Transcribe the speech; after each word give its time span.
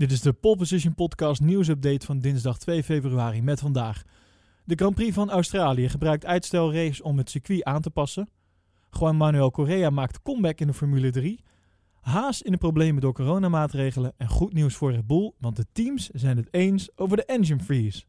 Dit 0.00 0.12
is 0.12 0.20
de 0.20 0.32
Pole 0.32 0.56
Position 0.56 0.94
Podcast 0.94 1.40
nieuwsupdate 1.40 2.06
van 2.06 2.18
dinsdag 2.18 2.58
2 2.58 2.82
februari 2.82 3.42
met 3.42 3.60
vandaag. 3.60 4.02
De 4.64 4.74
Grand 4.74 4.94
Prix 4.94 5.14
van 5.14 5.30
Australië 5.30 5.88
gebruikt 5.88 6.24
uitstelrace 6.24 7.02
om 7.02 7.18
het 7.18 7.30
circuit 7.30 7.64
aan 7.64 7.80
te 7.80 7.90
passen. 7.90 8.28
Juan 8.90 9.16
Manuel 9.16 9.50
Correa 9.50 9.90
maakt 9.90 10.22
comeback 10.22 10.60
in 10.60 10.66
de 10.66 10.72
Formule 10.72 11.10
3. 11.10 11.40
Haas 12.00 12.42
in 12.42 12.52
de 12.52 12.58
problemen 12.58 13.00
door 13.00 13.12
coronamaatregelen. 13.12 14.12
En 14.16 14.28
goed 14.28 14.52
nieuws 14.52 14.74
voor 14.74 14.92
Red 14.92 15.06
Bull, 15.06 15.32
want 15.38 15.56
de 15.56 15.66
teams 15.72 16.08
zijn 16.08 16.36
het 16.36 16.48
eens 16.50 16.88
over 16.96 17.16
de 17.16 17.24
engine 17.24 17.60
freeze. 17.60 18.04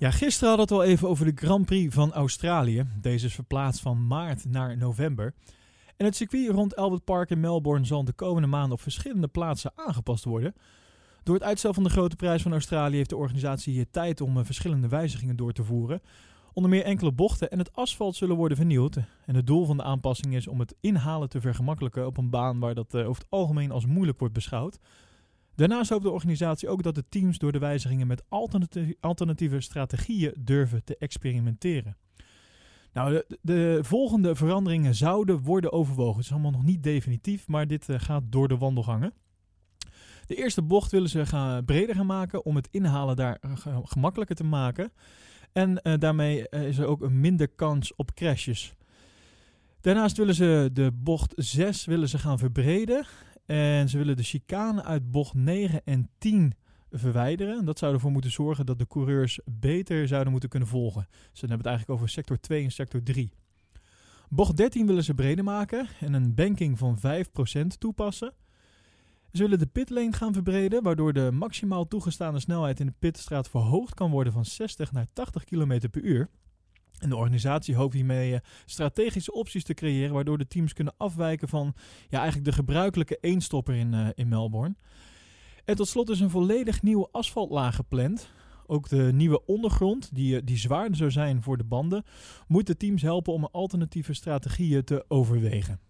Ja, 0.00 0.10
gisteren 0.10 0.48
hadden 0.48 0.68
we 0.68 0.74
het 0.74 0.82
al 0.82 0.92
even 0.92 1.08
over 1.08 1.24
de 1.24 1.46
Grand 1.46 1.66
Prix 1.66 1.94
van 1.94 2.12
Australië. 2.12 2.86
Deze 3.00 3.26
is 3.26 3.34
verplaatst 3.34 3.80
van 3.80 4.06
maart 4.06 4.44
naar 4.44 4.76
november. 4.76 5.34
En 5.96 6.04
het 6.04 6.16
circuit 6.16 6.50
rond 6.50 6.76
Albert 6.76 7.04
Park 7.04 7.30
in 7.30 7.40
Melbourne 7.40 7.86
zal 7.86 8.04
de 8.04 8.12
komende 8.12 8.48
maanden 8.48 8.72
op 8.72 8.80
verschillende 8.80 9.28
plaatsen 9.28 9.72
aangepast 9.74 10.24
worden. 10.24 10.54
Door 11.22 11.34
het 11.34 11.44
uitstel 11.44 11.74
van 11.74 11.82
de 11.82 11.90
grote 11.90 12.16
prijs 12.16 12.42
van 12.42 12.52
Australië 12.52 12.96
heeft 12.96 13.10
de 13.10 13.16
organisatie 13.16 13.72
hier 13.72 13.90
tijd 13.90 14.20
om 14.20 14.38
eh, 14.38 14.44
verschillende 14.44 14.88
wijzigingen 14.88 15.36
door 15.36 15.52
te 15.52 15.64
voeren. 15.64 16.02
Onder 16.52 16.70
meer 16.70 16.84
enkele 16.84 17.12
bochten 17.12 17.50
en 17.50 17.58
het 17.58 17.76
asfalt 17.76 18.16
zullen 18.16 18.36
worden 18.36 18.56
vernieuwd. 18.56 18.96
En 19.26 19.34
het 19.34 19.46
doel 19.46 19.66
van 19.66 19.76
de 19.76 19.82
aanpassing 19.82 20.34
is 20.34 20.46
om 20.46 20.60
het 20.60 20.74
inhalen 20.80 21.28
te 21.28 21.40
vergemakkelijken 21.40 22.06
op 22.06 22.16
een 22.16 22.30
baan 22.30 22.58
waar 22.58 22.74
dat 22.74 22.94
eh, 22.94 23.08
over 23.08 23.22
het 23.22 23.30
algemeen 23.30 23.70
als 23.70 23.86
moeilijk 23.86 24.18
wordt 24.18 24.34
beschouwd. 24.34 24.78
Daarnaast 25.60 25.90
hoopt 25.90 26.02
de 26.02 26.10
organisatie 26.10 26.68
ook 26.68 26.82
dat 26.82 26.94
de 26.94 27.04
teams 27.08 27.38
door 27.38 27.52
de 27.52 27.58
wijzigingen 27.58 28.06
met 28.06 28.22
alternatieve 29.00 29.60
strategieën 29.60 30.34
durven 30.38 30.84
te 30.84 30.96
experimenteren. 30.98 31.96
Nou, 32.92 33.12
de, 33.12 33.38
de, 33.42 33.78
volgende 33.82 34.34
veranderingen 34.34 34.94
zouden 34.94 35.40
worden 35.40 35.72
overwogen. 35.72 36.16
Het 36.16 36.24
is 36.24 36.32
allemaal 36.32 36.50
nog 36.50 36.64
niet 36.64 36.82
definitief, 36.82 37.48
maar 37.48 37.66
dit 37.66 37.88
uh, 37.88 37.98
gaat 37.98 38.22
door 38.26 38.48
de 38.48 38.56
wandelgangen. 38.56 39.12
De 40.26 40.34
eerste 40.34 40.62
bocht 40.62 40.90
willen 40.90 41.08
ze 41.08 41.26
gaan 41.26 41.64
breder 41.64 41.94
gaan 41.94 42.06
maken 42.06 42.44
om 42.44 42.56
het 42.56 42.68
inhalen 42.70 43.16
daar 43.16 43.38
uh, 43.46 43.78
gemakkelijker 43.82 44.36
te 44.36 44.44
maken. 44.44 44.92
En 45.52 45.80
uh, 45.82 45.94
daarmee 45.98 46.48
is 46.48 46.78
er 46.78 46.86
ook 46.86 47.02
een 47.02 47.20
minder 47.20 47.48
kans 47.48 47.94
op 47.94 48.14
crashes. 48.14 48.74
Daarnaast 49.80 50.16
willen 50.16 50.34
ze 50.34 50.70
de 50.72 50.90
bocht 50.94 51.32
6 51.36 51.84
willen 51.84 52.08
ze 52.08 52.18
gaan 52.18 52.38
verbreden. 52.38 53.06
En 53.50 53.88
ze 53.88 53.98
willen 53.98 54.16
de 54.16 54.22
chicane 54.22 54.82
uit 54.82 55.10
bocht 55.10 55.34
9 55.34 55.80
en 55.84 56.10
10 56.18 56.52
verwijderen. 56.90 57.64
Dat 57.64 57.78
zou 57.78 57.94
ervoor 57.94 58.10
moeten 58.10 58.30
zorgen 58.30 58.66
dat 58.66 58.78
de 58.78 58.86
coureurs 58.86 59.40
beter 59.44 60.08
zouden 60.08 60.30
moeten 60.30 60.48
kunnen 60.48 60.68
volgen. 60.68 61.06
Ze 61.10 61.40
hebben 61.40 61.56
het 61.56 61.66
eigenlijk 61.66 61.98
over 61.98 62.08
sector 62.08 62.40
2 62.40 62.64
en 62.64 62.70
sector 62.70 63.02
3. 63.02 63.32
Bocht 64.28 64.56
13 64.56 64.86
willen 64.86 65.04
ze 65.04 65.14
breder 65.14 65.44
maken 65.44 65.88
en 66.00 66.12
een 66.12 66.34
banking 66.34 66.78
van 66.78 66.98
5% 66.98 67.66
toepassen. 67.78 68.34
Ze 69.32 69.42
willen 69.42 69.58
de 69.58 69.66
pitlane 69.66 70.12
gaan 70.12 70.32
verbreden, 70.32 70.82
waardoor 70.82 71.12
de 71.12 71.30
maximaal 71.32 71.88
toegestane 71.88 72.40
snelheid 72.40 72.80
in 72.80 72.86
de 72.86 72.94
pitstraat 72.98 73.48
verhoogd 73.48 73.94
kan 73.94 74.10
worden 74.10 74.32
van 74.32 74.44
60 74.44 74.92
naar 74.92 75.06
80 75.12 75.44
km 75.44 75.88
per 75.90 76.02
uur. 76.02 76.28
En 77.00 77.08
de 77.08 77.16
organisatie 77.16 77.74
hoopt 77.74 77.94
hiermee 77.94 78.34
eh, 78.34 78.40
strategische 78.64 79.32
opties 79.32 79.64
te 79.64 79.74
creëren, 79.74 80.14
waardoor 80.14 80.38
de 80.38 80.46
teams 80.46 80.72
kunnen 80.72 80.94
afwijken 80.96 81.48
van 81.48 81.74
ja, 82.08 82.18
eigenlijk 82.18 82.50
de 82.50 82.56
gebruikelijke 82.56 83.18
eenstopper 83.20 83.74
in, 83.74 83.92
uh, 83.92 84.08
in 84.14 84.28
Melbourne. 84.28 84.74
En 85.64 85.76
tot 85.76 85.88
slot 85.88 86.10
is 86.10 86.20
een 86.20 86.30
volledig 86.30 86.82
nieuwe 86.82 87.08
asfaltlaag 87.12 87.74
gepland. 87.74 88.30
Ook 88.66 88.88
de 88.88 89.10
nieuwe 89.12 89.44
ondergrond, 89.46 90.14
die, 90.14 90.36
eh, 90.36 90.42
die 90.44 90.58
zwaarder 90.58 90.96
zou 90.96 91.10
zijn 91.10 91.42
voor 91.42 91.56
de 91.56 91.64
banden, 91.64 92.04
moet 92.46 92.66
de 92.66 92.76
teams 92.76 93.02
helpen 93.02 93.32
om 93.32 93.48
alternatieve 93.52 94.12
strategieën 94.12 94.84
te 94.84 95.04
overwegen. 95.08 95.80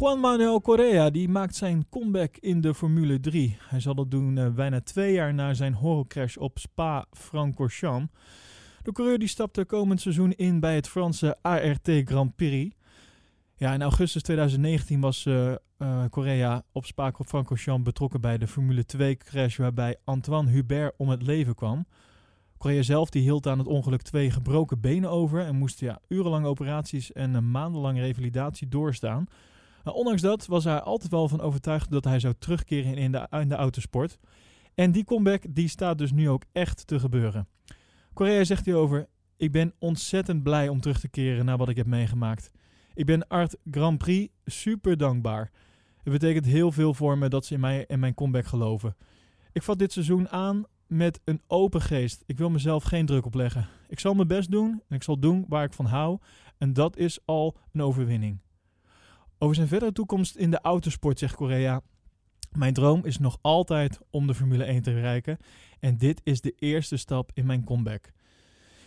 Juan 0.00 0.20
Manuel 0.20 0.60
Correa 0.60 1.10
die 1.10 1.28
maakt 1.28 1.56
zijn 1.56 1.86
comeback 1.90 2.36
in 2.36 2.60
de 2.60 2.74
Formule 2.74 3.20
3. 3.20 3.56
Hij 3.60 3.80
zal 3.80 3.94
dat 3.94 4.10
doen 4.10 4.36
uh, 4.36 4.48
bijna 4.48 4.80
twee 4.80 5.12
jaar 5.12 5.34
na 5.34 5.54
zijn 5.54 5.74
horrorcrash 5.74 6.36
op 6.36 6.58
Spa-Francorchamps. 6.58 8.12
De 8.82 8.92
coureur 8.92 9.18
die 9.18 9.28
stapte 9.28 9.64
komend 9.64 10.00
seizoen 10.00 10.32
in 10.32 10.60
bij 10.60 10.74
het 10.74 10.88
Franse 10.88 11.36
ART 11.42 11.88
Grand 12.04 12.36
Prix. 12.36 12.76
Ja, 13.56 13.72
in 13.72 13.82
augustus 13.82 14.22
2019 14.22 15.00
was 15.00 15.24
uh, 15.24 15.54
uh, 15.78 16.04
Correa 16.10 16.62
op 16.72 16.84
Spa-Francorchamps 16.84 17.82
betrokken 17.82 18.20
bij 18.20 18.38
de 18.38 18.46
Formule 18.46 18.84
2 18.84 19.16
crash 19.16 19.56
waarbij 19.56 19.96
Antoine 20.04 20.50
Hubert 20.50 20.94
om 20.96 21.08
het 21.08 21.22
leven 21.22 21.54
kwam. 21.54 21.86
Correa 22.58 22.82
zelf 22.82 23.10
die 23.10 23.22
hield 23.22 23.46
aan 23.46 23.58
het 23.58 23.68
ongeluk 23.68 24.02
twee 24.02 24.30
gebroken 24.30 24.80
benen 24.80 25.10
over 25.10 25.40
en 25.40 25.56
moest 25.56 25.80
ja, 25.80 26.00
urenlang 26.08 26.46
operaties 26.46 27.12
en 27.12 27.34
een 27.34 27.50
maandenlang 27.50 27.98
revalidatie 27.98 28.68
doorstaan. 28.68 29.26
Ondanks 29.84 30.22
dat 30.22 30.46
was 30.46 30.64
hij 30.64 30.80
altijd 30.80 31.10
wel 31.10 31.28
van 31.28 31.40
overtuigd 31.40 31.90
dat 31.90 32.04
hij 32.04 32.20
zou 32.20 32.34
terugkeren 32.38 32.94
in 32.94 33.12
de, 33.12 33.26
in 33.30 33.48
de 33.48 33.54
autosport. 33.54 34.18
En 34.74 34.92
die 34.92 35.04
comeback 35.04 35.42
die 35.48 35.68
staat 35.68 35.98
dus 35.98 36.12
nu 36.12 36.28
ook 36.28 36.44
echt 36.52 36.86
te 36.86 36.98
gebeuren. 36.98 37.48
Correa 38.14 38.44
zegt 38.44 38.64
hierover: 38.64 39.08
Ik 39.36 39.52
ben 39.52 39.74
ontzettend 39.78 40.42
blij 40.42 40.68
om 40.68 40.80
terug 40.80 41.00
te 41.00 41.08
keren 41.08 41.44
naar 41.44 41.56
wat 41.56 41.68
ik 41.68 41.76
heb 41.76 41.86
meegemaakt. 41.86 42.50
Ik 42.94 43.06
ben 43.06 43.28
Art 43.28 43.56
Grand 43.70 43.98
Prix 43.98 44.32
super 44.44 44.96
dankbaar. 44.96 45.50
Het 46.02 46.12
betekent 46.12 46.44
heel 46.44 46.72
veel 46.72 46.94
voor 46.94 47.18
me 47.18 47.28
dat 47.28 47.46
ze 47.46 47.54
in 47.54 47.60
mij 47.60 47.86
en 47.86 48.00
mijn 48.00 48.14
comeback 48.14 48.46
geloven. 48.46 48.96
Ik 49.52 49.62
vat 49.62 49.78
dit 49.78 49.92
seizoen 49.92 50.28
aan 50.28 50.64
met 50.86 51.20
een 51.24 51.42
open 51.46 51.80
geest. 51.80 52.22
Ik 52.26 52.38
wil 52.38 52.50
mezelf 52.50 52.82
geen 52.82 53.06
druk 53.06 53.26
opleggen. 53.26 53.68
Ik 53.88 54.00
zal 54.00 54.14
mijn 54.14 54.28
best 54.28 54.50
doen 54.50 54.82
en 54.88 54.96
ik 54.96 55.02
zal 55.02 55.18
doen 55.18 55.44
waar 55.48 55.64
ik 55.64 55.72
van 55.72 55.86
hou. 55.86 56.18
En 56.58 56.72
dat 56.72 56.96
is 56.96 57.18
al 57.24 57.56
een 57.72 57.82
overwinning. 57.82 58.38
Over 59.42 59.54
zijn 59.54 59.68
verdere 59.68 59.92
toekomst 59.92 60.36
in 60.36 60.50
de 60.50 60.60
autosport 60.60 61.18
zegt 61.18 61.34
Korea. 61.34 61.80
Mijn 62.52 62.74
droom 62.74 63.04
is 63.04 63.18
nog 63.18 63.38
altijd 63.40 63.98
om 64.10 64.26
de 64.26 64.34
Formule 64.34 64.64
1 64.64 64.82
te 64.82 64.92
bereiken. 64.92 65.38
En 65.78 65.98
dit 65.98 66.20
is 66.24 66.40
de 66.40 66.54
eerste 66.58 66.96
stap 66.96 67.30
in 67.34 67.46
mijn 67.46 67.64
comeback. 67.64 68.10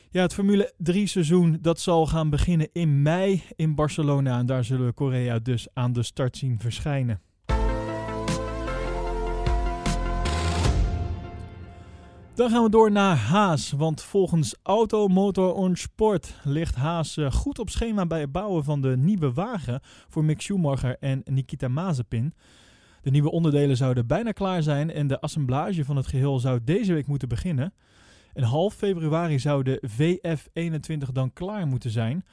Ja, 0.10 0.22
het 0.22 0.34
Formule 0.34 0.74
3 0.78 1.08
seizoen 1.08 1.58
dat 1.62 1.80
zal 1.80 2.08
gaan 2.08 2.30
beginnen 2.30 2.70
in 2.72 3.02
mei 3.02 3.44
in 3.56 3.76
Barcelona. 3.76 4.40
En 4.40 4.46
daar 4.46 4.64
zullen 4.64 4.86
we 4.86 4.94
Korea 4.94 5.40
dus 5.40 5.68
aan 5.74 5.94
de 5.94 6.04
start 6.04 6.38
zien 6.38 6.60
verschijnen. 6.60 7.22
Dan 12.36 12.50
gaan 12.50 12.64
we 12.64 12.70
door 12.70 12.92
naar 12.92 13.16
Haas, 13.16 13.72
want 13.72 14.02
volgens 14.02 14.56
Auto, 14.64 15.08
Motor 15.08 15.64
en 15.64 15.76
Sport 15.76 16.34
ligt 16.44 16.76
Haas 16.76 17.18
eh, 17.18 17.32
goed 17.32 17.60
op 17.60 17.70
schema 17.70 18.06
bij 18.06 18.20
het 18.20 18.32
bouwen 18.32 18.64
van 18.64 18.82
de 18.82 18.98
nieuwe 18.98 19.34
wagen 19.34 19.80
voor 20.10 20.24
Mick 20.24 20.42
Schumacher 20.42 20.98
en 21.00 21.22
Nikita 21.26 21.68
Mazepin. 21.68 22.34
De 23.02 23.12
nieuwe 23.12 23.32
onderdelen 23.32 23.78
zouden 23.78 24.08
bijna 24.08 24.32
klaar 24.32 24.64
zijn 24.64 24.92
en 24.92 25.08
de 25.08 25.22
assemblage 25.22 25.86
van 25.86 25.96
het 25.96 26.08
geheel 26.08 26.40
zou 26.40 26.60
deze 26.64 26.94
week 26.94 27.08
moeten 27.08 27.28
beginnen. 27.28 27.74
En 28.34 28.44
half 28.44 28.74
februari 28.74 29.40
zou 29.40 29.64
de 29.64 29.84
VF21 29.88 31.12
dan 31.12 31.34
klaar 31.34 31.68
moeten 31.68 31.90
zijn. 31.90 32.26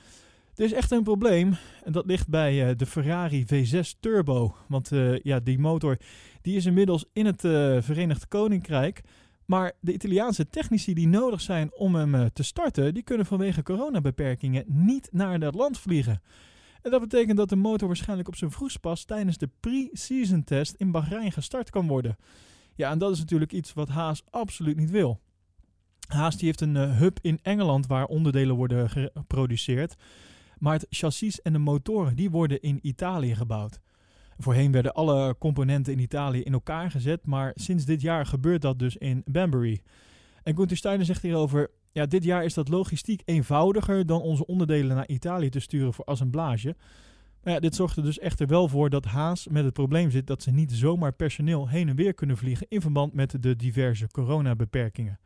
Er 0.55 0.65
is 0.65 0.73
echt 0.73 0.91
een 0.91 1.03
probleem 1.03 1.57
en 1.85 1.93
dat 1.93 2.07
ligt 2.07 2.29
bij 2.29 2.69
uh, 2.69 2.77
de 2.77 2.87
Ferrari 2.87 3.47
V6 3.47 3.99
Turbo. 4.01 4.55
Want 4.69 4.93
uh, 4.93 5.19
ja, 5.19 5.41
die 5.41 5.59
motor 5.59 5.97
die 6.43 6.57
is 6.57 6.67
inmiddels 6.67 7.05
in 7.13 7.27
het 7.27 7.41
Verenigd 7.85 8.29
Koninkrijk. 8.29 9.03
Maar 9.51 9.73
de 9.81 9.93
Italiaanse 9.93 10.49
technici 10.49 10.95
die 10.95 11.09
nodig 11.09 11.41
zijn 11.41 11.75
om 11.75 11.95
hem 11.95 12.15
uh, 12.15 12.25
te 12.27 12.43
starten, 12.43 12.95
die 12.95 13.03
kunnen 13.03 13.27
vanwege 13.27 13.63
coronabeperkingen 13.63 14.65
niet 14.67 15.09
naar 15.13 15.39
dat 15.39 15.55
land 15.55 15.79
vliegen. 15.79 16.23
En 16.83 16.91
dat 16.91 17.01
betekent 17.01 17.37
dat 17.37 17.49
de 17.49 17.57
motor 17.57 17.87
waarschijnlijk 17.87 18.29
op 18.29 18.37
zijn 18.37 18.51
vroegst 18.51 18.81
pas 18.81 19.05
tijdens 19.05 19.39
de 19.39 19.49
pre-season 19.61 20.45
test 20.45 20.75
in 20.75 20.91
Bahrein 20.91 21.33
gestart 21.33 21.71
kan 21.71 21.87
worden. 21.87 22.17
Ja, 22.75 22.91
en 22.91 22.99
dat 22.99 23.13
is 23.13 23.19
natuurlijk 23.19 23.53
iets 23.53 23.73
wat 23.73 23.89
Haas 23.89 24.23
absoluut 24.31 24.77
niet 24.77 24.91
wil. 24.91 25.21
Haas 26.07 26.37
die 26.37 26.47
heeft 26.47 26.61
een 26.61 26.75
uh, 26.75 26.99
hub 26.99 27.19
in 27.23 27.39
Engeland 27.43 27.87
waar 27.87 28.07
onderdelen 28.07 28.57
worden 28.57 28.91
geproduceerd. 28.91 29.95
Maar 30.59 30.75
het 30.75 30.87
chassis 30.91 31.43
en 31.43 31.53
de 31.53 31.59
motoren 31.59 32.17
die 32.17 32.31
worden 32.31 32.61
in 32.61 32.79
Italië 32.83 33.35
gebouwd. 33.35 33.81
Voorheen 34.43 34.73
werden 34.73 34.95
alle 34.95 35.37
componenten 35.39 35.93
in 35.93 35.99
Italië 35.99 36.43
in 36.43 36.53
elkaar 36.53 36.91
gezet, 36.91 37.27
maar 37.27 37.53
sinds 37.55 37.85
dit 37.85 38.01
jaar 38.01 38.27
gebeurt 38.27 38.63
dat 38.63 38.79
dus 38.79 38.97
in 38.97 39.23
Banbury. 39.25 39.81
En 40.43 40.57
Gunther 40.57 40.77
Steiner 40.77 41.07
zegt 41.07 41.23
hierover: 41.23 41.71
ja, 41.93 42.07
dit 42.07 42.25
jaar 42.25 42.45
is 42.45 42.55
dat 42.55 42.69
logistiek 42.69 43.23
eenvoudiger 43.25 44.07
dan 44.07 44.21
onze 44.21 44.47
onderdelen 44.47 44.97
naar 44.97 45.09
Italië 45.09 45.49
te 45.49 45.61
sturen 45.61 45.93
voor 45.93 46.05
assemblage. 46.05 46.77
Maar 47.43 47.53
ja, 47.53 47.61
dit 47.61 47.75
zorgt 47.75 47.97
er 47.97 48.03
dus 48.03 48.19
echter 48.19 48.47
wel 48.47 48.69
voor 48.69 48.91
dat 48.91 49.05
Haas 49.05 49.49
met 49.49 49.65
het 49.65 49.73
probleem 49.73 50.11
zit 50.11 50.27
dat 50.27 50.43
ze 50.43 50.51
niet 50.51 50.73
zomaar 50.73 51.13
personeel 51.13 51.69
heen 51.69 51.89
en 51.89 51.97
weer 51.97 52.15
kunnen 52.15 52.37
vliegen 52.37 52.67
in 52.69 52.81
verband 52.81 53.13
met 53.13 53.43
de 53.43 53.57
diverse 53.57 54.07
coronabeperkingen. 54.09 55.19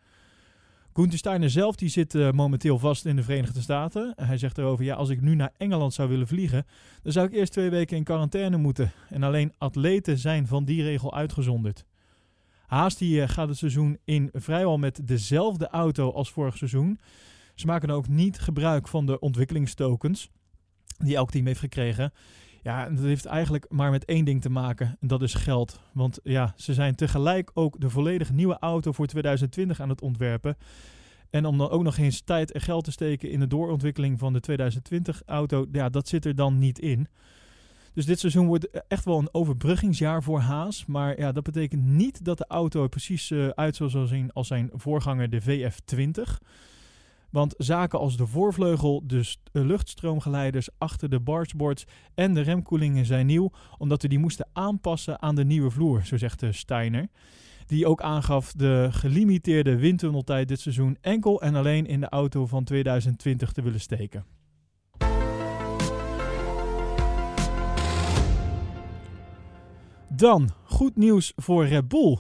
Gunther 0.97 1.19
Steiner 1.19 1.51
zelf 1.51 1.77
die 1.77 1.89
zit 1.89 2.15
uh, 2.15 2.31
momenteel 2.31 2.79
vast 2.79 3.05
in 3.05 3.17
de 3.17 3.23
Verenigde 3.23 3.61
Staten. 3.61 4.13
Hij 4.17 4.39
zegt 4.39 4.59
erover, 4.59 4.85
ja, 4.85 4.95
als 4.95 5.09
ik 5.09 5.21
nu 5.21 5.35
naar 5.35 5.53
Engeland 5.57 5.95
zou 5.95 6.09
willen 6.09 6.27
vliegen, 6.27 6.67
dan 7.03 7.13
zou 7.13 7.27
ik 7.27 7.33
eerst 7.33 7.53
twee 7.53 7.71
weken 7.71 7.97
in 7.97 8.05
quarantaine 8.05 8.57
moeten. 8.57 8.93
En 9.09 9.23
alleen 9.23 9.53
atleten 9.59 10.19
zijn 10.19 10.47
van 10.47 10.65
die 10.65 10.83
regel 10.83 11.15
uitgezonderd. 11.15 11.85
Haas 12.67 12.97
die, 12.97 13.21
uh, 13.21 13.29
gaat 13.29 13.49
het 13.49 13.57
seizoen 13.57 13.99
in 14.05 14.31
vrijwel 14.33 14.79
met 14.79 15.01
dezelfde 15.05 15.69
auto 15.69 16.13
als 16.13 16.31
vorig 16.31 16.57
seizoen. 16.57 16.99
Ze 17.55 17.67
maken 17.67 17.91
ook 17.91 18.09
niet 18.09 18.39
gebruik 18.39 18.89
van 18.89 19.07
de 19.07 19.19
ontwikkelingstokens 19.19 20.31
die 20.99 21.17
elk 21.17 21.31
team 21.31 21.47
heeft 21.47 21.61
gekregen. 21.61 22.13
Ja, 22.65 22.89
dat 22.89 23.05
heeft 23.05 23.25
eigenlijk 23.25 23.67
maar 23.69 23.91
met 23.91 24.05
één 24.05 24.25
ding 24.25 24.41
te 24.41 24.51
maken. 24.51 24.97
En 25.01 25.09
dat 25.09 25.23
is 25.23 25.35
geld. 25.35 25.81
Want 25.93 26.19
ja, 26.23 26.55
ze 26.57 26.75
zijn 26.75 26.95
tegelijk 26.95 27.51
ook 27.55 27.81
de 27.81 27.91
volledig 27.91 28.33
nieuwe 28.33 28.59
auto 28.59 28.93
voor 28.93 29.07
2020 29.07 29.81
aan 29.81 29.89
het 29.89 30.01
ontwerpen. 30.01 30.57
En 31.31 31.47
om 31.47 31.59
dan 31.59 31.71
ook 31.71 31.83
nog 31.83 31.97
eens 31.97 32.21
tijd 32.21 32.53
en 32.53 32.61
geld 32.61 32.85
te 32.85 32.91
steken 32.91 33.31
in 33.31 33.41
de 33.41 33.47
doorontwikkeling 33.47 34.19
van 34.19 34.33
de 34.33 34.41
2020 34.41 35.23
auto, 35.27 35.67
ja, 35.73 35.89
dat 35.89 36.09
zit 36.09 36.25
er 36.25 36.35
dan 36.35 36.59
niet 36.59 36.79
in. 36.79 37.09
Dus 37.93 38.07
dit 38.07 38.19
seizoen 38.19 38.47
wordt 38.47 38.87
echt 38.89 39.05
wel 39.05 39.19
een 39.19 39.35
overbruggingsjaar 39.35 40.23
voor 40.23 40.41
Haas. 40.41 40.87
Maar 40.87 41.19
ja, 41.19 41.33
dat 41.33 41.43
betekent 41.43 41.85
niet 41.85 42.25
dat 42.25 42.39
de 42.39 42.47
auto 42.49 42.89
precies 42.89 43.31
uh, 43.31 43.49
uit 43.49 43.77
zal 43.77 44.07
zien 44.07 44.33
als 44.33 44.47
zijn 44.47 44.71
voorganger 44.73 45.31
de 45.31 45.43
VF20. 45.43 46.47
Want 47.35 47.55
zaken 47.59 47.99
als 47.99 48.17
de 48.17 48.27
voorvleugel, 48.27 49.03
de 49.07 49.25
luchtstroomgeleiders 49.53 50.69
achter 50.79 51.09
de 51.09 51.21
bargeboards 51.21 51.85
en 52.15 52.35
de 52.35 52.41
remkoelingen 52.41 53.07
zijn 53.07 53.27
nieuw, 53.27 53.51
omdat 53.79 54.03
we 54.03 54.09
die 54.09 54.19
moesten 54.19 54.49
aanpassen 54.53 55.23
aan 55.23 55.35
de 55.35 55.45
nieuwe 55.45 55.71
vloer, 55.71 56.05
zo 56.05 56.17
zegt 56.17 56.41
de 56.41 56.53
Steiner. 56.53 57.09
Die 57.67 57.87
ook 57.87 58.03
aangaf 58.03 58.53
de 58.53 58.89
gelimiteerde 58.91 59.77
windtunneltijd 59.77 60.49
dit 60.49 60.61
seizoen 60.61 60.97
enkel 61.01 61.43
en 61.43 61.55
alleen 61.55 61.87
in 61.87 62.01
de 62.01 62.09
auto 62.09 62.47
van 62.47 62.65
2020 62.65 63.53
te 63.53 63.63
willen 63.63 63.81
steken. 63.81 64.25
Dan 70.09 70.51
goed 70.65 70.97
nieuws 70.97 71.33
voor 71.37 71.67
Red 71.67 71.89
Bull. 71.89 72.19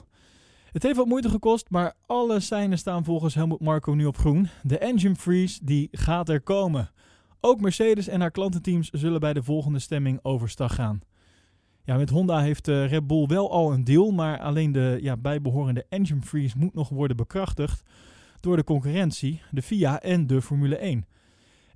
Het 0.75 0.83
heeft 0.83 0.97
wat 0.97 1.07
moeite 1.07 1.29
gekost, 1.29 1.71
maar 1.71 1.95
alle 2.07 2.41
seinen 2.41 2.79
staan 2.79 3.05
volgens 3.05 3.35
Helmut 3.35 3.61
Marco 3.61 3.93
nu 3.93 4.07
op 4.07 4.17
groen. 4.17 4.49
De 4.63 4.79
engine 4.79 5.15
freeze 5.15 5.65
die 5.65 5.89
gaat 5.93 6.29
er 6.29 6.41
komen. 6.41 6.91
Ook 7.41 7.61
Mercedes 7.61 8.09
en 8.09 8.21
haar 8.21 8.31
klantenteams 8.31 8.91
zullen 8.91 9.21
bij 9.21 9.33
de 9.33 9.43
volgende 9.43 9.79
stemming 9.79 10.19
overstag 10.23 10.75
gaan. 10.75 11.01
Ja, 11.85 11.97
met 11.97 12.11
Honda 12.11 12.41
heeft 12.41 12.69
uh, 12.69 12.89
Red 12.89 13.07
Bull 13.07 13.27
wel 13.27 13.51
al 13.51 13.73
een 13.73 13.85
deal, 13.85 14.11
maar 14.11 14.41
alleen 14.41 14.73
de 14.73 14.99
ja, 15.01 15.17
bijbehorende 15.17 15.87
engine 15.89 16.23
freeze 16.23 16.59
moet 16.59 16.75
nog 16.75 16.89
worden 16.89 17.17
bekrachtigd 17.17 17.83
door 18.41 18.57
de 18.57 18.65
concurrentie, 18.65 19.41
de 19.51 19.63
FIA 19.63 20.01
en 20.01 20.27
de 20.27 20.43
Formule 20.43 20.77
1. 20.77 21.07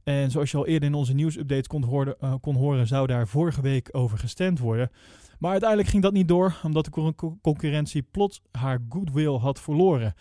En 0.04 0.30
zoals 0.30 0.50
je 0.50 0.56
al 0.56 0.66
eerder 0.66 0.88
in 0.88 0.94
onze 0.94 1.14
nieuwsupdate 1.14 1.68
kon, 1.68 1.84
uh, 1.90 2.34
kon 2.40 2.54
horen, 2.54 2.86
zou 2.86 3.06
daar 3.06 3.28
vorige 3.28 3.60
week 3.60 3.88
over 3.92 4.18
gestemd 4.18 4.58
worden. 4.58 4.90
Maar 5.38 5.50
uiteindelijk 5.50 5.90
ging 5.90 6.02
dat 6.02 6.12
niet 6.12 6.28
door, 6.28 6.60
omdat 6.62 6.84
de 6.84 7.14
concurrentie 7.40 8.02
plots 8.02 8.42
haar 8.52 8.78
goodwill 8.88 9.36
had 9.36 9.60
verloren. 9.60 10.14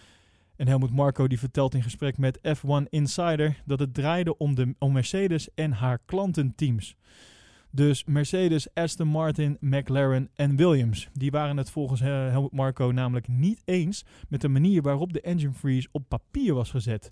En 0.56 0.68
Helmut 0.68 0.92
Marco 0.92 1.28
die 1.28 1.40
vertelt 1.40 1.74
in 1.74 1.84
gesprek 1.84 2.18
met 2.18 2.40
F1 2.58 2.90
Insider 2.90 3.62
dat 3.66 3.80
het 3.80 3.94
draaide 3.94 4.38
om, 4.38 4.56
de, 4.56 4.76
om 4.80 4.94
Mercedes 4.94 5.54
en 5.54 5.72
haar 5.72 6.00
klantenteams. 6.06 6.96
Dus 7.72 8.04
Mercedes, 8.06 8.74
Aston 8.74 9.08
Martin, 9.08 9.58
McLaren 9.60 10.30
en 10.36 10.56
Williams. 10.56 11.10
Die 11.14 11.32
waren 11.32 11.58
het 11.58 11.70
volgens 11.70 12.00
Helmut 12.00 12.52
Marco 12.52 12.92
namelijk 12.92 13.28
niet 13.28 13.62
eens 13.66 14.06
met 14.30 14.42
de 14.42 14.48
manier 14.48 14.82
waarop 14.82 15.14
de 15.14 15.22
engine 15.22 15.54
freeze 15.54 15.88
op 15.92 16.04
papier 16.08 16.54
was 16.54 16.70
gezet. 16.70 17.12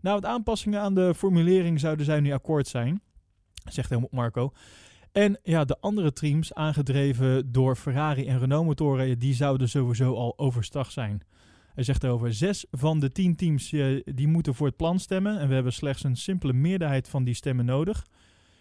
Nou, 0.00 0.20
met 0.20 0.30
aanpassingen 0.30 0.80
aan 0.80 0.94
de 0.94 1.14
formulering 1.14 1.80
zouden 1.80 2.04
zij 2.04 2.20
nu 2.20 2.32
akkoord 2.32 2.68
zijn, 2.68 3.02
zegt 3.64 3.90
Helmut 3.90 4.12
Marco. 4.12 4.52
En 5.12 5.38
ja, 5.42 5.64
de 5.64 5.76
andere 5.80 6.12
teams, 6.12 6.54
aangedreven 6.54 7.52
door 7.52 7.76
Ferrari 7.76 8.26
en 8.26 8.38
Renault 8.38 8.66
motoren, 8.66 9.18
die 9.18 9.34
zouden 9.34 9.68
sowieso 9.68 10.14
al 10.14 10.38
overstag 10.38 10.90
zijn. 10.90 11.22
Hij 11.74 11.84
zegt 11.84 12.04
erover, 12.04 12.34
zes 12.34 12.66
van 12.70 13.00
de 13.00 13.12
tien 13.12 13.36
teams 13.36 13.72
eh, 13.72 14.00
die 14.04 14.28
moeten 14.28 14.54
voor 14.54 14.66
het 14.66 14.76
plan 14.76 14.98
stemmen. 14.98 15.38
En 15.38 15.48
we 15.48 15.54
hebben 15.54 15.72
slechts 15.72 16.04
een 16.04 16.16
simpele 16.16 16.52
meerderheid 16.52 17.08
van 17.08 17.24
die 17.24 17.34
stemmen 17.34 17.64
nodig. 17.64 18.06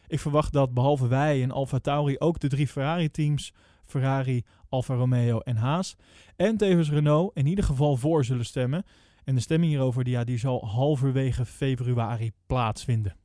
Ik 0.08 0.20
verwacht 0.20 0.54
dat 0.54 0.74
behalve 0.74 1.08
wij 1.08 1.44
en 1.44 1.52
Alfa 1.52 1.80
Tauri 1.80 2.16
ook 2.18 2.40
de 2.40 2.48
drie 2.48 2.68
Ferrari-teams, 2.68 3.54
Ferrari, 3.86 4.44
Alfa 4.70 4.96
Romeo 4.96 5.40
en 5.40 5.56
Haas, 5.56 5.96
en 6.36 6.58
tevens 6.58 6.90
Renault 6.90 7.38
in 7.38 7.46
ieder 7.46 7.64
geval 7.64 7.98
voor 7.98 8.26
zullen 8.26 8.46
stemmen. 8.46 8.84
En 9.24 9.36
de 9.36 9.42
stemming 9.42 9.72
hierover 9.72 10.04
die, 10.04 10.14
ja, 10.14 10.24
die 10.24 10.38
zal 10.38 10.68
halverwege 10.68 11.46
februari 11.46 12.32
plaatsvinden. 12.46 13.19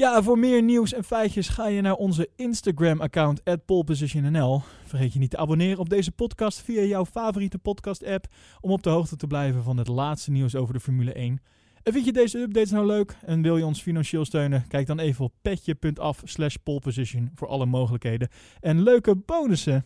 Ja, 0.00 0.22
voor 0.22 0.38
meer 0.38 0.62
nieuws 0.62 0.92
en 0.92 1.04
feitjes 1.04 1.48
ga 1.48 1.66
je 1.68 1.80
naar 1.80 1.94
onze 1.94 2.28
Instagram-account 2.36 3.42
@polepositionnl. 3.64 4.62
Vergeet 4.84 5.12
je 5.12 5.18
niet 5.18 5.30
te 5.30 5.36
abonneren 5.36 5.78
op 5.78 5.88
deze 5.88 6.12
podcast 6.12 6.60
via 6.60 6.82
jouw 6.82 7.04
favoriete 7.04 7.58
podcast-app 7.58 8.26
om 8.60 8.70
op 8.70 8.82
de 8.82 8.90
hoogte 8.90 9.16
te 9.16 9.26
blijven 9.26 9.62
van 9.62 9.76
het 9.76 9.88
laatste 9.88 10.30
nieuws 10.30 10.54
over 10.54 10.74
de 10.74 10.80
Formule 10.80 11.12
1. 11.12 11.40
En 11.82 11.92
vind 11.92 12.04
je 12.04 12.12
deze 12.12 12.38
updates 12.38 12.70
nou 12.70 12.86
leuk 12.86 13.16
en 13.24 13.42
wil 13.42 13.56
je 13.56 13.66
ons 13.66 13.82
financieel 13.82 14.24
steunen? 14.24 14.64
Kijk 14.68 14.86
dan 14.86 14.98
even 14.98 15.24
op 15.24 15.32
petje.af 15.42 16.22
slash 16.24 16.54
poleposition 16.62 17.30
voor 17.34 17.48
alle 17.48 17.66
mogelijkheden 17.66 18.28
en 18.60 18.82
leuke 18.82 19.14
bonussen. 19.16 19.84